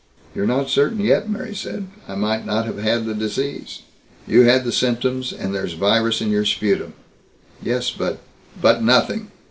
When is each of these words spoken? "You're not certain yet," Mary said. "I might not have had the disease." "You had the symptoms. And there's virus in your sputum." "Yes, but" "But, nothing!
"You're 0.33 0.47
not 0.47 0.67
certain 0.71 0.99
yet," 1.01 1.29
Mary 1.29 1.53
said. 1.53 1.85
"I 2.07 2.15
might 2.15 2.43
not 2.43 2.65
have 2.65 2.79
had 2.79 3.05
the 3.05 3.13
disease." 3.13 3.83
"You 4.25 4.41
had 4.45 4.63
the 4.63 4.71
symptoms. 4.71 5.31
And 5.31 5.53
there's 5.53 5.73
virus 5.73 6.21
in 6.21 6.31
your 6.31 6.43
sputum." 6.43 6.93
"Yes, 7.61 7.91
but" 7.91 8.17
"But, 8.63 8.81
nothing! 8.83 9.29